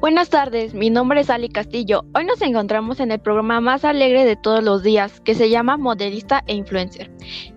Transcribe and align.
Buenas 0.00 0.30
tardes, 0.30 0.72
mi 0.72 0.88
nombre 0.88 1.20
es 1.20 1.28
Ali 1.28 1.50
Castillo. 1.50 2.06
Hoy 2.14 2.24
nos 2.24 2.40
encontramos 2.40 3.00
en 3.00 3.12
el 3.12 3.20
programa 3.20 3.60
más 3.60 3.84
alegre 3.84 4.24
de 4.24 4.34
todos 4.34 4.64
los 4.64 4.82
días, 4.82 5.20
que 5.20 5.34
se 5.34 5.50
llama 5.50 5.76
Modelista 5.76 6.42
e 6.46 6.54
Influencer. 6.54 7.10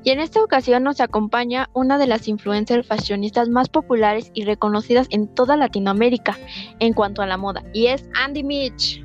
Y 0.04 0.10
en 0.10 0.20
esta 0.20 0.44
ocasión 0.44 0.84
nos 0.84 1.00
acompaña 1.00 1.70
una 1.72 1.98
de 1.98 2.06
las 2.06 2.28
influencers 2.28 2.86
fashionistas 2.86 3.48
más 3.48 3.70
populares 3.70 4.30
y 4.34 4.44
reconocidas 4.44 5.08
en 5.10 5.34
toda 5.34 5.56
Latinoamérica 5.56 6.38
en 6.80 6.92
cuanto 6.92 7.22
a 7.22 7.28
la 7.28 7.38
moda, 7.38 7.64
y 7.72 7.88
es 7.88 8.10
Andy 8.14 8.44
Mitch. 8.44 9.03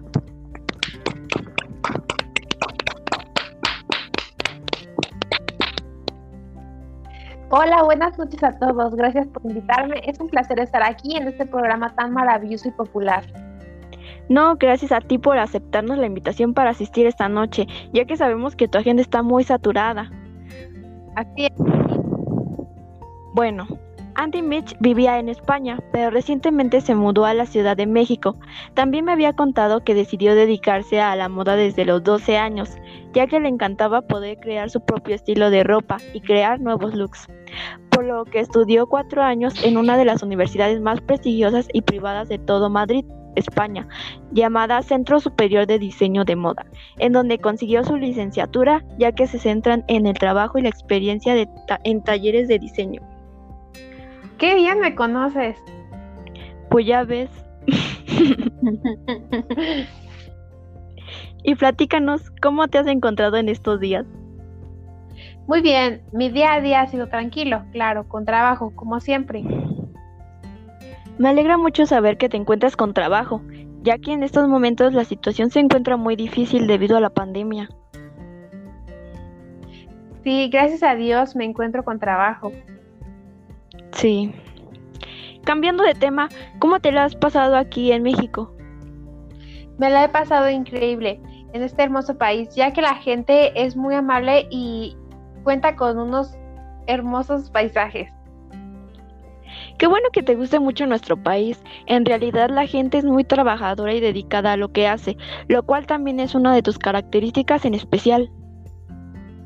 Hola, 7.51 7.83
buenas 7.83 8.19
noches 8.19 8.43
a 8.45 8.59
todos. 8.59 8.95
Gracias 8.95 9.27
por 9.29 9.43
invitarme. 9.47 10.03
Es 10.05 10.21
un 10.21 10.29
placer 10.29 10.61
estar 10.61 10.83
aquí 10.83 11.17
en 11.17 11.29
este 11.29 11.47
programa 11.47 11.95
tan 11.95 12.13
maravilloso 12.13 12.69
y 12.69 12.73
popular. 12.73 13.25
No, 14.29 14.57
gracias 14.57 14.93
a 14.93 15.01
ti 15.01 15.17
por 15.17 15.39
aceptarnos 15.39 15.97
la 15.97 16.07
invitación 16.07 16.53
para 16.53 16.71
asistir 16.71 17.07
esta 17.07 17.31
noche, 17.31 17.67
ya 17.95 18.05
que 18.05 18.19
sabemos 18.19 18.55
que 18.55 18.69
tu 18.69 18.77
agenda 18.77 19.01
está 19.01 19.23
muy 19.23 19.45
saturada. 19.45 20.11
Así 21.17 21.47
es. 21.47 21.53
Bueno, 23.33 23.67
Andy 24.19 24.43
Mitch 24.43 24.77
vivía 24.81 25.19
en 25.19 25.29
España, 25.29 25.79
pero 25.91 26.11
recientemente 26.11 26.81
se 26.83 26.97
mudó 26.97 27.25
a 27.25 27.35
la 27.35 27.47
Ciudad 27.47 27.77
de 27.77 27.87
México. 27.87 28.37
También 28.75 29.05
me 29.05 29.13
había 29.13 29.33
contado 29.33 29.85
que 29.85 29.95
decidió 29.95 30.35
dedicarse 30.35 31.01
a 31.01 31.17
la 31.17 31.29
moda 31.29 31.57
desde 31.57 31.85
los 31.85 32.03
12 32.03 32.37
años, 32.37 32.77
ya 33.15 33.27
que 33.27 33.41
le 33.41 33.49
encantaba 33.49 34.03
poder 34.03 34.39
crear 34.41 34.69
su 34.71 34.81
propio 34.81 35.15
estilo 35.15 35.51
de 35.51 35.63
ropa 35.63 35.99
y 36.13 36.21
crear 36.21 36.61
nuevos 36.61 36.95
looks. 36.95 37.29
Por 37.91 38.05
lo 38.05 38.25
que 38.25 38.41
estudió 38.41 38.87
cuatro 38.87 39.23
años 39.23 39.55
en 39.65 39.77
una 39.77 39.97
de 39.97 40.05
las 40.05 40.23
universidades 40.23 40.81
más 40.81 41.01
prestigiosas 41.01 41.69
y 41.73 41.83
privadas 41.83 42.29
de 42.29 42.39
todo 42.39 42.71
Madrid, 42.71 43.05
España, 43.39 43.89
llamada 44.33 44.83
Centro 44.83 45.21
Superior 45.21 45.67
de 45.67 45.79
Diseño 45.79 46.25
de 46.25 46.37
Moda, 46.37 46.67
en 46.99 47.13
donde 47.13 47.39
consiguió 47.39 47.85
su 47.85 47.97
licenciatura, 47.97 48.85
ya 48.99 49.13
que 49.13 49.27
se 49.27 49.39
centran 49.39 49.85
en 49.89 50.07
el 50.07 50.15
trabajo 50.15 50.59
y 50.59 50.63
la 50.63 50.69
experiencia 50.69 51.35
de 51.35 51.49
en 51.85 52.03
talleres 52.03 52.49
de 52.49 52.59
diseño. 52.59 53.01
¡Qué 54.39 54.55
bien 54.55 54.81
me 54.81 54.95
conoces! 54.95 55.57
Pues 56.71 56.87
ya 56.87 57.05
ves. 57.05 57.31
y 61.43 61.55
platícanos, 61.55 62.31
¿cómo 62.43 62.69
te 62.69 62.79
has 62.79 62.87
encontrado 62.87 63.37
en 63.37 63.49
estos 63.49 63.81
días? 63.81 64.05
Muy 65.49 65.63
bien, 65.63 66.03
mi 66.13 66.29
día 66.29 66.53
a 66.53 66.61
día 66.61 66.83
ha 66.83 66.87
sido 66.89 67.09
tranquilo, 67.09 67.63
claro, 67.73 68.07
con 68.07 68.27
trabajo, 68.27 68.71
como 68.77 69.01
siempre. 69.01 69.43
Me 71.17 71.31
alegra 71.31 71.57
mucho 71.57 71.87
saber 71.87 72.19
que 72.19 72.29
te 72.29 72.37
encuentras 72.37 72.77
con 72.77 72.93
trabajo, 72.93 73.41
ya 73.83 73.97
que 73.97 74.13
en 74.13 74.23
estos 74.23 74.47
momentos 74.47 74.93
la 74.93 75.07
situación 75.07 75.51
se 75.51 75.61
encuentra 75.61 75.97
muy 75.97 76.17
difícil 76.17 76.67
debido 76.67 76.99
a 76.99 77.01
la 77.01 77.09
pandemia. 77.09 77.71
Sí, 80.23 80.51
gracias 80.53 80.83
a 80.83 80.95
Dios 80.97 81.35
me 81.35 81.47
encuentro 81.47 81.83
con 81.83 81.99
trabajo. 81.99 82.53
Sí. 83.93 84.35
Cambiando 85.45 85.83
de 85.83 85.95
tema, 85.95 86.29
¿cómo 86.59 86.81
te 86.81 86.93
lo 86.93 87.01
has 87.01 87.17
pasado 87.17 87.57
aquí 87.57 87.91
en 87.91 88.03
México? 88.03 88.53
Me 89.79 89.89
la 89.89 90.05
he 90.05 90.09
pasado 90.11 90.51
increíble 90.51 91.23
en 91.55 91.63
este 91.63 91.83
hermoso 91.83 92.19
país, 92.19 92.55
ya 92.55 92.75
que 92.75 92.83
la 92.83 92.97
gente 92.97 93.65
es 93.65 93.75
muy 93.77 93.95
amable 93.95 94.47
y 94.51 94.98
cuenta 95.49 95.77
con 95.77 95.99
unos 95.99 96.37
hermosos 96.87 97.49
paisajes. 97.49 98.13
Qué 99.79 99.87
bueno 99.87 100.11
que 100.13 100.23
te 100.23 100.35
guste 100.35 100.61
mucho 100.61 100.87
nuestro 100.87 101.17
país. 101.17 101.59
En 101.87 102.05
realidad 102.05 102.51
la 102.51 102.67
gente 102.67 102.99
es 102.99 103.07
muy 103.07 103.25
trabajadora 103.25 103.95
y 103.95 104.01
dedicada 104.01 104.53
a 104.53 104.57
lo 104.59 104.73
que 104.73 104.87
hace, 104.87 105.17
lo 105.49 105.63
cual 105.63 105.87
también 105.87 106.21
es 106.21 106.35
una 106.35 106.55
de 106.55 106.61
tus 106.61 106.79
características 106.79 107.65
en 107.65 107.73
especial. 107.73 108.31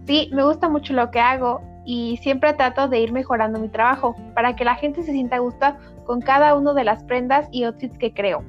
Sí, 0.08 0.28
me 0.32 0.42
gusta 0.42 0.68
mucho 0.68 0.92
lo 0.92 1.08
que 1.12 1.20
hago 1.20 1.60
y 1.86 2.16
siempre 2.16 2.52
trato 2.54 2.88
de 2.88 2.98
ir 2.98 3.12
mejorando 3.12 3.60
mi 3.60 3.68
trabajo 3.68 4.16
para 4.34 4.56
que 4.56 4.64
la 4.64 4.74
gente 4.74 5.04
se 5.04 5.12
sienta 5.12 5.36
a 5.36 5.38
gusto 5.38 5.66
con 6.04 6.20
cada 6.20 6.56
una 6.56 6.74
de 6.74 6.82
las 6.82 7.04
prendas 7.04 7.46
y 7.52 7.62
outfits 7.62 7.96
que 7.96 8.12
creo. 8.12 8.42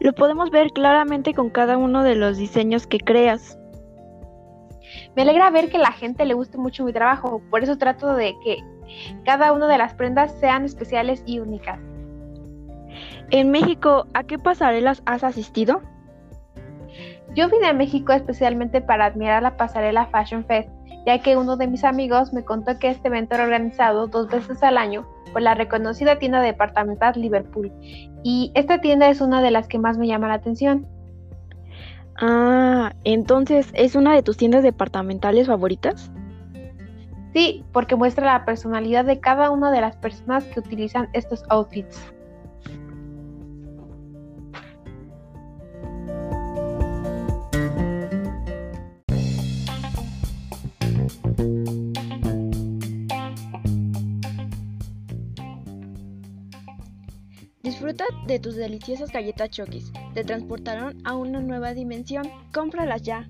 Lo 0.00 0.12
podemos 0.12 0.50
ver 0.50 0.70
claramente 0.72 1.32
con 1.32 1.48
cada 1.48 1.78
uno 1.78 2.02
de 2.02 2.14
los 2.14 2.36
diseños 2.36 2.86
que 2.86 2.98
creas. 2.98 3.58
Me 5.16 5.22
alegra 5.22 5.50
ver 5.50 5.70
que 5.70 5.78
la 5.78 5.92
gente 5.92 6.24
le 6.24 6.34
guste 6.34 6.58
mucho 6.58 6.84
mi 6.84 6.92
trabajo, 6.92 7.42
por 7.50 7.62
eso 7.62 7.78
trato 7.78 8.14
de 8.14 8.34
que 8.44 8.58
cada 9.24 9.52
una 9.52 9.66
de 9.66 9.78
las 9.78 9.94
prendas 9.94 10.32
sean 10.40 10.64
especiales 10.64 11.22
y 11.26 11.40
únicas. 11.40 11.78
En 13.30 13.50
México, 13.50 14.06
¿a 14.14 14.24
qué 14.24 14.38
pasarelas 14.38 15.02
has 15.06 15.24
asistido? 15.24 15.82
Yo 17.34 17.48
vine 17.48 17.66
a 17.66 17.72
México 17.72 18.12
especialmente 18.12 18.80
para 18.80 19.06
admirar 19.06 19.42
la 19.42 19.56
pasarela 19.56 20.06
Fashion 20.06 20.44
Fest 20.44 20.68
ya 21.06 21.18
que 21.18 21.36
uno 21.36 21.56
de 21.56 21.66
mis 21.66 21.84
amigos 21.84 22.32
me 22.32 22.44
contó 22.44 22.78
que 22.78 22.88
este 22.88 23.08
evento 23.08 23.34
era 23.34 23.44
organizado 23.44 24.06
dos 24.06 24.28
veces 24.28 24.62
al 24.62 24.78
año 24.78 25.06
por 25.32 25.42
la 25.42 25.54
reconocida 25.54 26.18
tienda 26.18 26.40
departamental 26.40 27.14
Liverpool, 27.16 27.72
y 28.22 28.52
esta 28.54 28.80
tienda 28.80 29.08
es 29.08 29.20
una 29.20 29.42
de 29.42 29.50
las 29.50 29.68
que 29.68 29.78
más 29.78 29.98
me 29.98 30.06
llama 30.06 30.28
la 30.28 30.34
atención. 30.34 30.86
Ah, 32.16 32.92
entonces, 33.04 33.68
¿es 33.74 33.94
una 33.96 34.14
de 34.14 34.22
tus 34.22 34.36
tiendas 34.36 34.62
departamentales 34.62 35.46
favoritas? 35.46 36.10
Sí, 37.32 37.64
porque 37.72 37.96
muestra 37.96 38.26
la 38.26 38.44
personalidad 38.44 39.04
de 39.04 39.18
cada 39.18 39.50
una 39.50 39.72
de 39.72 39.80
las 39.80 39.96
personas 39.96 40.44
que 40.44 40.60
utilizan 40.60 41.08
estos 41.12 41.42
outfits. 41.48 42.13
Disfruta 57.64 58.04
de 58.26 58.38
tus 58.38 58.56
deliciosas 58.56 59.10
galletas 59.10 59.48
Chokis. 59.48 59.90
Te 60.12 60.22
transportaron 60.22 60.98
a 61.02 61.16
una 61.16 61.40
nueva 61.40 61.72
dimensión. 61.72 62.30
Cómpralas 62.52 63.00
ya. 63.00 63.26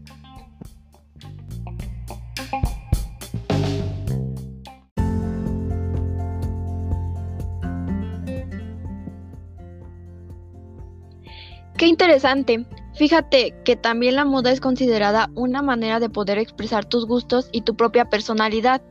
Qué 11.79 11.87
interesante. 11.87 12.67
Fíjate 12.97 13.55
que 13.65 13.77
también 13.77 14.17
la 14.17 14.25
moda 14.25 14.51
es 14.51 14.61
considerada 14.61 15.31
una 15.37 15.63
manera 15.63 16.01
de 16.01 16.11
poder 16.11 16.39
expresar 16.39 16.85
tus 16.85 17.07
gustos 17.07 17.49
y 17.53 17.61
tu 17.61 17.77
propia 17.77 18.07
personalidad. 18.07 18.83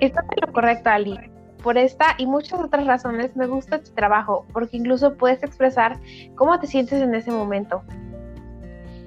Estás 0.00 0.24
en 0.24 0.44
lo 0.48 0.52
correcto, 0.52 0.90
Ali. 0.90 1.31
Por 1.62 1.78
esta 1.78 2.14
y 2.18 2.26
muchas 2.26 2.60
otras 2.60 2.86
razones 2.86 3.36
me 3.36 3.46
gusta 3.46 3.80
tu 3.80 3.90
trabajo, 3.92 4.46
porque 4.52 4.76
incluso 4.76 5.14
puedes 5.14 5.42
expresar 5.42 5.98
cómo 6.34 6.58
te 6.58 6.66
sientes 6.66 7.00
en 7.00 7.14
ese 7.14 7.30
momento. 7.30 7.82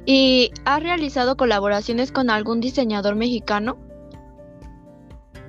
¿Y 0.06 0.52
has 0.66 0.82
realizado 0.82 1.36
colaboraciones 1.36 2.12
con 2.12 2.30
algún 2.30 2.62
diseñador 2.62 3.16
mexicano? 3.16 3.78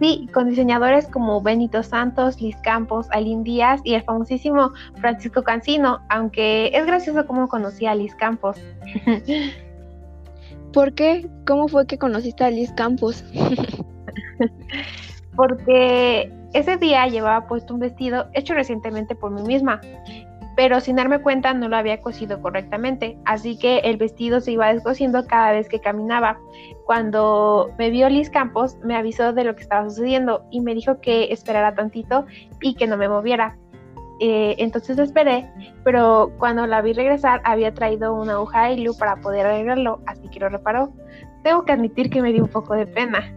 Sí, 0.01 0.29
con 0.33 0.49
diseñadores 0.49 1.07
como 1.09 1.41
Benito 1.41 1.83
Santos, 1.83 2.41
Liz 2.41 2.57
Campos, 2.63 3.07
Aline 3.13 3.45
Díaz 3.45 3.81
y 3.85 3.95
el 3.95 4.03
famosísimo 4.03 4.73
Francisco 5.01 5.43
Cancino, 5.43 6.01
aunque 6.11 6.71
es 6.75 6.87
gracioso 6.87 7.27
cómo 7.27 7.49
conocí 7.49 7.87
a 7.87 7.95
Liz 7.95 8.15
Campos. 8.15 8.59
¿Por 10.73 10.93
qué? 10.93 11.31
¿Cómo 11.47 11.69
fue 11.69 11.87
que 11.87 11.97
conociste 11.97 12.45
a 12.45 12.51
Liz 12.51 12.71
Campos? 12.73 13.25
Porque 15.37 16.31
ese 16.57 16.79
día 16.79 17.07
llevaba 17.07 17.47
puesto 17.47 17.75
un 17.75 17.81
vestido 17.81 18.29
hecho 18.33 18.55
recientemente 18.55 19.15
por 19.15 19.31
mí 19.31 19.43
misma, 19.43 19.81
pero 20.57 20.81
sin 20.81 20.97
darme 20.97 21.21
cuenta 21.21 21.53
no 21.53 21.69
lo 21.69 21.77
había 21.77 22.01
cosido 22.01 22.41
correctamente, 22.41 23.19
así 23.27 23.59
que 23.59 23.81
el 23.81 23.99
vestido 23.99 24.41
se 24.41 24.53
iba 24.53 24.73
descosiendo 24.73 25.27
cada 25.27 25.53
vez 25.53 25.69
que 25.69 25.81
caminaba. 25.81 26.39
Cuando 26.87 27.71
me 27.79 27.91
vio 27.91 28.09
Liz 28.09 28.31
Campos, 28.31 28.79
me 28.83 28.97
avisó 28.97 29.35
de 29.35 29.45
lo 29.45 29.55
que 29.55 29.63
estaba 29.63 29.89
sucediendo 29.91 30.47
y 30.51 30.63
me 30.63 30.75
dijo 30.75 30.99
que 31.03 31.31
esperara 31.31 31.75
tantito 31.75 32.25
y 32.63 32.75
que 32.75 32.87
no 32.87 32.97
me 32.97 33.11
moviera. 33.11 33.59
Eh, 34.19 34.55
entonces 34.57 34.99
esperé, 34.99 35.47
pero 35.85 36.33
cuando 36.39 36.67
la 36.67 36.81
vi 36.81 36.95
regresar 36.95 37.43
había 37.45 37.75
traído 37.75 38.15
una 38.15 38.33
aguja 38.33 38.65
de 38.65 38.73
hilo 38.73 38.95
para 38.95 39.17
poder 39.17 39.45
arreglarlo, 39.45 40.01
así 40.07 40.27
que 40.31 40.41
lo 40.41 40.49
reparó. 40.49 40.91
Tengo 41.43 41.67
que 41.67 41.73
admitir 41.73 42.09
que 42.09 42.23
me 42.23 42.33
dio 42.33 42.45
un 42.45 42.49
poco 42.49 42.73
de 42.73 42.87
pena. 42.87 43.31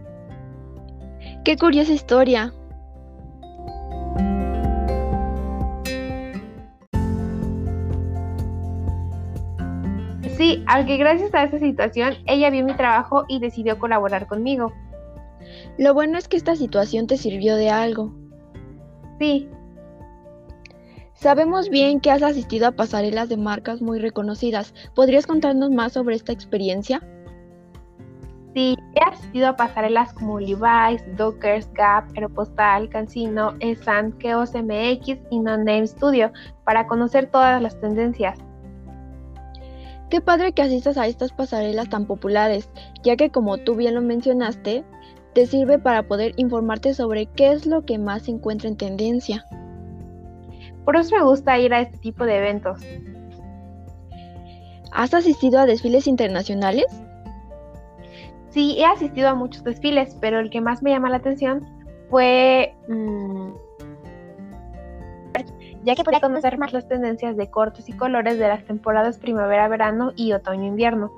Qué 1.44 1.58
curiosa 1.58 1.92
historia. 1.92 2.54
Sí, 10.40 10.64
aunque 10.68 10.96
gracias 10.96 11.34
a 11.34 11.44
esa 11.44 11.58
situación 11.58 12.14
ella 12.24 12.48
vio 12.48 12.64
mi 12.64 12.72
trabajo 12.72 13.26
y 13.28 13.40
decidió 13.40 13.78
colaborar 13.78 14.26
conmigo. 14.26 14.72
Lo 15.76 15.92
bueno 15.92 16.16
es 16.16 16.28
que 16.28 16.38
esta 16.38 16.56
situación 16.56 17.06
te 17.06 17.18
sirvió 17.18 17.56
de 17.56 17.68
algo. 17.68 18.10
Sí. 19.18 19.50
Sabemos 21.12 21.68
bien 21.68 22.00
que 22.00 22.10
has 22.10 22.22
asistido 22.22 22.68
a 22.68 22.72
pasarelas 22.72 23.28
de 23.28 23.36
marcas 23.36 23.82
muy 23.82 23.98
reconocidas. 23.98 24.72
¿Podrías 24.94 25.26
contarnos 25.26 25.72
más 25.72 25.92
sobre 25.92 26.16
esta 26.16 26.32
experiencia? 26.32 27.06
Sí, 28.54 28.78
he 28.94 29.10
asistido 29.12 29.48
a 29.48 29.56
pasarelas 29.56 30.14
como 30.14 30.40
Levi's, 30.40 31.02
Dockers, 31.18 31.70
Gap, 31.74 32.06
Aeropostal, 32.14 32.88
Cancino, 32.88 33.56
Esan, 33.60 34.12
Keos 34.12 34.54
MX 34.54 35.18
y 35.30 35.38
No 35.38 35.58
Name 35.58 35.86
Studio 35.86 36.32
para 36.64 36.86
conocer 36.86 37.26
todas 37.26 37.60
las 37.60 37.78
tendencias. 37.78 38.38
Qué 40.10 40.20
padre 40.20 40.52
que 40.52 40.62
asistas 40.62 40.98
a 40.98 41.06
estas 41.06 41.30
pasarelas 41.30 41.88
tan 41.88 42.04
populares, 42.04 42.68
ya 43.04 43.14
que 43.14 43.30
como 43.30 43.58
tú 43.58 43.76
bien 43.76 43.94
lo 43.94 44.02
mencionaste, 44.02 44.84
te 45.34 45.46
sirve 45.46 45.78
para 45.78 46.02
poder 46.02 46.32
informarte 46.36 46.94
sobre 46.94 47.26
qué 47.26 47.52
es 47.52 47.64
lo 47.64 47.84
que 47.84 47.96
más 47.96 48.22
se 48.22 48.32
encuentra 48.32 48.68
en 48.68 48.76
tendencia. 48.76 49.46
Por 50.84 50.96
eso 50.96 51.14
me 51.14 51.22
gusta 51.22 51.56
ir 51.60 51.72
a 51.72 51.82
este 51.82 51.98
tipo 51.98 52.24
de 52.24 52.38
eventos. 52.38 52.80
¿Has 54.90 55.14
asistido 55.14 55.60
a 55.60 55.66
desfiles 55.66 56.08
internacionales? 56.08 56.86
Sí, 58.48 58.76
he 58.78 58.84
asistido 58.84 59.28
a 59.28 59.36
muchos 59.36 59.62
desfiles, 59.62 60.16
pero 60.20 60.40
el 60.40 60.50
que 60.50 60.60
más 60.60 60.82
me 60.82 60.90
llama 60.90 61.10
la 61.10 61.18
atención 61.18 61.64
fue... 62.08 62.74
Mm, 62.88 63.19
ya 65.84 65.94
que 65.94 66.04
pude 66.04 66.20
conocer 66.20 66.58
más 66.58 66.72
las 66.72 66.88
tendencias 66.88 67.36
de 67.36 67.50
cortes 67.50 67.88
y 67.88 67.92
colores 67.92 68.38
de 68.38 68.48
las 68.48 68.64
temporadas 68.64 69.18
primavera-verano 69.18 70.12
y 70.16 70.32
otoño-invierno. 70.32 71.10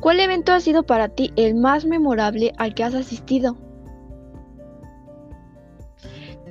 ¿Cuál 0.00 0.20
evento 0.20 0.52
ha 0.52 0.60
sido 0.60 0.84
para 0.84 1.08
ti 1.08 1.32
el 1.36 1.54
más 1.54 1.84
memorable 1.84 2.52
al 2.58 2.74
que 2.74 2.84
has 2.84 2.94
asistido? 2.94 3.56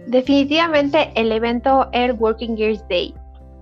Definitivamente 0.07 1.11
el 1.15 1.31
evento 1.31 1.89
Air 1.91 2.13
Working 2.13 2.57
Gears 2.57 2.87
Day, 2.87 3.13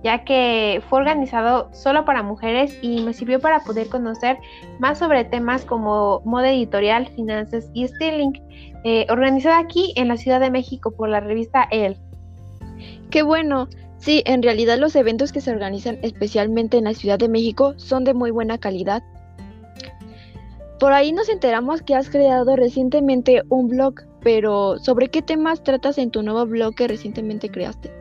ya 0.02 0.24
que 0.24 0.82
fue 0.88 1.00
organizado 1.00 1.70
solo 1.72 2.04
para 2.04 2.22
mujeres 2.22 2.78
y 2.82 3.02
me 3.02 3.14
sirvió 3.14 3.40
para 3.40 3.60
poder 3.60 3.88
conocer 3.88 4.36
más 4.78 4.98
sobre 4.98 5.24
temas 5.24 5.64
como 5.64 6.20
moda 6.24 6.50
editorial, 6.50 7.06
finanzas 7.08 7.70
y 7.72 7.88
styling, 7.88 8.32
eh, 8.84 9.06
organizada 9.08 9.58
aquí 9.58 9.94
en 9.96 10.08
la 10.08 10.18
Ciudad 10.18 10.40
de 10.40 10.50
México 10.50 10.90
por 10.94 11.08
la 11.08 11.20
revista 11.20 11.66
Elle. 11.70 11.96
Qué 13.14 13.22
bueno. 13.22 13.68
Sí, 13.98 14.24
en 14.26 14.42
realidad 14.42 14.76
los 14.76 14.96
eventos 14.96 15.30
que 15.30 15.40
se 15.40 15.52
organizan 15.52 16.00
especialmente 16.02 16.78
en 16.78 16.82
la 16.82 16.94
Ciudad 16.94 17.16
de 17.16 17.28
México 17.28 17.74
son 17.76 18.02
de 18.02 18.12
muy 18.12 18.32
buena 18.32 18.58
calidad. 18.58 19.04
Por 20.80 20.92
ahí 20.92 21.12
nos 21.12 21.28
enteramos 21.28 21.80
que 21.80 21.94
has 21.94 22.10
creado 22.10 22.56
recientemente 22.56 23.44
un 23.50 23.68
blog, 23.68 24.00
pero 24.20 24.80
¿sobre 24.80 25.10
qué 25.10 25.22
temas 25.22 25.62
tratas 25.62 25.96
en 25.98 26.10
tu 26.10 26.24
nuevo 26.24 26.44
blog 26.44 26.74
que 26.74 26.88
recientemente 26.88 27.48
creaste? 27.48 27.94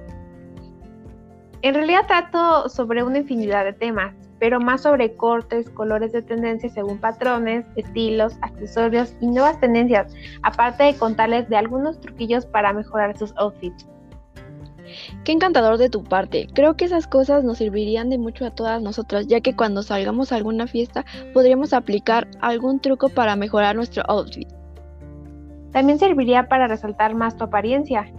En 1.61 1.75
realidad 1.75 2.07
trato 2.07 2.67
sobre 2.67 3.03
una 3.03 3.19
infinidad 3.19 3.65
de 3.65 3.73
temas, 3.73 4.15
pero 4.39 4.59
más 4.59 4.81
sobre 4.81 5.15
cortes, 5.15 5.69
colores 5.69 6.11
de 6.11 6.23
tendencia 6.23 6.71
según 6.71 6.97
patrones, 6.97 7.67
estilos, 7.75 8.33
accesorios 8.41 9.15
y 9.21 9.27
nuevas 9.27 9.59
tendencias, 9.59 10.11
aparte 10.41 10.85
de 10.85 10.95
contarles 10.95 11.47
de 11.49 11.57
algunos 11.57 12.01
truquillos 12.01 12.47
para 12.47 12.73
mejorar 12.73 13.15
sus 13.15 13.31
outfits. 13.37 13.85
Qué 15.23 15.31
encantador 15.31 15.77
de 15.77 15.89
tu 15.89 16.03
parte. 16.03 16.47
Creo 16.53 16.75
que 16.75 16.85
esas 16.85 17.07
cosas 17.07 17.43
nos 17.43 17.57
servirían 17.57 18.09
de 18.09 18.17
mucho 18.17 18.45
a 18.45 18.51
todas 18.51 18.81
nosotras, 18.81 19.27
ya 19.27 19.41
que 19.41 19.55
cuando 19.55 19.83
salgamos 19.83 20.31
a 20.31 20.35
alguna 20.35 20.67
fiesta 20.67 21.05
podríamos 21.33 21.73
aplicar 21.73 22.27
algún 22.41 22.79
truco 22.79 23.09
para 23.09 23.35
mejorar 23.35 23.75
nuestro 23.75 24.03
outfit. 24.07 24.47
También 25.71 25.99
serviría 25.99 26.47
para 26.47 26.67
resaltar 26.67 27.15
más 27.15 27.35
tu 27.35 27.45
apariencia. 27.45 28.11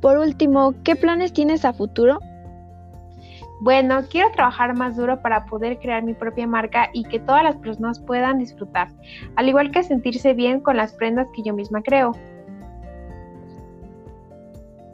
Por 0.00 0.18
último, 0.18 0.74
¿qué 0.84 0.96
planes 0.96 1.32
tienes 1.32 1.64
a 1.64 1.72
futuro? 1.72 2.20
Bueno, 3.60 4.02
quiero 4.10 4.30
trabajar 4.32 4.76
más 4.76 4.96
duro 4.96 5.22
para 5.22 5.46
poder 5.46 5.78
crear 5.78 6.02
mi 6.02 6.12
propia 6.12 6.46
marca 6.46 6.90
y 6.92 7.04
que 7.04 7.18
todas 7.18 7.42
las 7.42 7.56
personas 7.56 7.98
puedan 8.00 8.38
disfrutar, 8.38 8.88
al 9.36 9.48
igual 9.48 9.70
que 9.70 9.82
sentirse 9.82 10.34
bien 10.34 10.60
con 10.60 10.76
las 10.76 10.92
prendas 10.92 11.26
que 11.34 11.42
yo 11.42 11.54
misma 11.54 11.82
creo. 11.82 12.12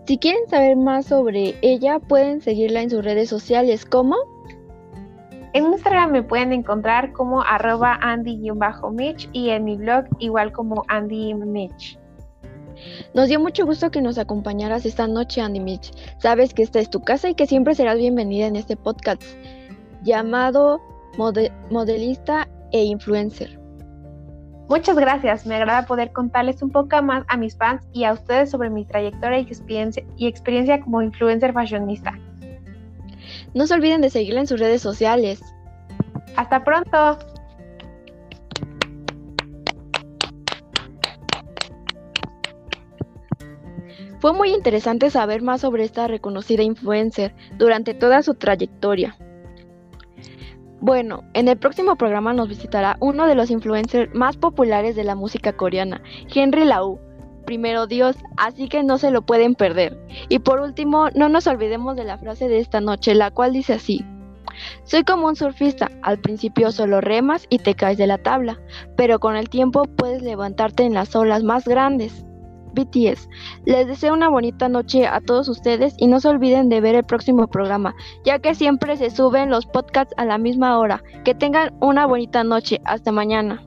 Si 0.07 0.19
quieren 0.19 0.49
saber 0.49 0.77
más 0.77 1.07
sobre 1.07 1.55
ella, 1.63 2.01
pueden 2.01 2.41
seguirla 2.41 2.83
en 2.83 2.91
sus 2.91 3.05
redes 3.05 3.29
sociales 3.29 3.85
como... 3.85 4.17
En 5.55 5.67
Instagram 5.67 6.11
me 6.11 6.23
pueden 6.23 6.53
encontrar 6.53 7.13
como 7.13 7.43
arroba 7.43 7.99
andy-mitch 8.01 9.29
y 9.33 9.51
en 9.51 9.65
mi 9.65 9.77
blog 9.77 10.07
igual 10.19 10.51
como 10.51 10.83
Andy 10.89 11.35
Mitch. 11.35 11.99
Nos 13.15 13.29
dio 13.29 13.39
mucho 13.39 13.67
gusto 13.67 13.91
que 13.91 14.01
nos 14.01 14.19
acompañaras 14.19 14.87
esta 14.87 15.07
noche, 15.07 15.41
Andy 15.41 15.61
Mitch. 15.61 15.93
Sabes 16.19 16.55
que 16.55 16.63
esta 16.63 16.81
es 16.81 16.89
tu 16.91 17.03
casa 17.03 17.29
y 17.29 17.35
que 17.35 17.47
siempre 17.47 17.75
serás 17.75 17.99
bienvenida 17.99 18.47
en 18.47 18.57
este 18.57 18.77
podcast 18.77 19.23
llamado 20.03 20.81
Modelista 21.19 22.49
e 22.73 22.83
Influencer. 22.85 23.62
Muchas 24.69 24.97
gracias, 24.97 25.47
me 25.47 25.57
agrada 25.57 25.87
poder 25.87 26.13
contarles 26.13 26.63
un 26.63 26.71
poco 26.71 27.03
más 27.03 27.25
a 27.29 27.37
mis 27.37 27.57
fans 27.57 27.83
y 27.93 28.05
a 28.05 28.13
ustedes 28.13 28.51
sobre 28.51 28.71
mi 28.71 28.85
trayectoria 28.85 29.39
y 29.41 29.43
experiencia, 29.43 30.05
y 30.17 30.27
experiencia 30.27 30.81
como 30.81 31.03
influencer 31.03 31.53
fashionista. 31.53 32.13
No 33.55 33.67
se 33.67 33.75
olviden 33.75 34.01
de 34.01 34.11
seguirla 34.11 34.41
en 34.41 34.47
sus 34.47 34.61
redes 34.61 34.81
sociales. 34.81 35.43
Hasta 36.37 36.65
pronto. 36.65 37.19
Fue 44.21 44.33
muy 44.33 44.55
interesante 44.55 45.11
saber 45.11 45.43
más 45.43 45.61
sobre 45.61 45.83
esta 45.83 46.07
reconocida 46.07 46.63
influencer 46.63 47.35
durante 47.59 47.93
toda 47.93 48.23
su 48.23 48.35
trayectoria. 48.35 49.17
Bueno, 50.83 51.23
en 51.35 51.47
el 51.47 51.57
próximo 51.57 51.95
programa 51.95 52.33
nos 52.33 52.49
visitará 52.49 52.97
uno 52.99 53.29
de 53.29 53.37
los 53.37 53.53
influencers 53.53 54.13
más 54.17 54.37
populares 54.37 54.97
de 54.97 55.05
la 55.05 55.15
música 55.15 55.53
coreana, 55.53 56.03
Henry 56.35 56.65
Lau. 56.65 56.99
Primero 57.47 57.87
Dios, 57.87 58.17
así 58.37 58.69
que 58.69 58.83
no 58.83 58.99
se 58.99 59.13
lo 59.13 59.23
pueden 59.23 59.55
perder. 59.55 59.97
Y 60.29 60.41
por 60.41 60.61
último, 60.61 61.09
no 61.15 61.29
nos 61.29 61.47
olvidemos 61.47 61.95
de 61.95 62.03
la 62.03 62.19
frase 62.19 62.49
de 62.49 62.59
esta 62.59 62.81
noche, 62.81 63.15
la 63.15 63.31
cual 63.31 63.53
dice 63.53 63.75
así. 63.75 64.05
Soy 64.83 65.05
como 65.05 65.29
un 65.29 65.37
surfista, 65.37 65.89
al 66.03 66.19
principio 66.19 66.73
solo 66.73 67.01
remas 67.01 67.47
y 67.49 67.59
te 67.59 67.77
caes 67.77 67.97
de 67.97 68.09
la 68.09 68.19
tabla, 68.19 68.59
pero 68.97 69.21
con 69.21 69.37
el 69.37 69.49
tiempo 69.51 69.85
puedes 69.85 70.21
levantarte 70.21 70.83
en 70.83 70.95
las 70.95 71.15
olas 71.15 71.45
más 71.45 71.65
grandes. 71.65 72.25
BTS. 72.73 73.29
Les 73.65 73.87
deseo 73.87 74.15
una 74.15 74.29
bonita 74.29 74.69
noche 74.69 75.07
a 75.07 75.21
todos 75.21 75.49
ustedes 75.49 75.95
y 75.99 76.07
no 76.07 76.21
se 76.21 76.29
olviden 76.29 76.69
de 76.69 76.81
ver 76.81 76.95
el 76.95 77.05
próximo 77.05 77.47
programa, 77.47 77.95
ya 78.25 78.39
que 78.39 78.55
siempre 78.55 78.97
se 78.97 79.11
suben 79.11 79.51
los 79.51 79.67
podcasts 79.67 80.15
a 80.17 80.25
la 80.25 80.39
misma 80.39 80.79
hora. 80.79 81.03
Que 81.25 81.35
tengan 81.35 81.75
una 81.81 82.07
bonita 82.07 82.45
noche. 82.45 82.81
Hasta 82.85 83.13
mañana. 83.13 83.63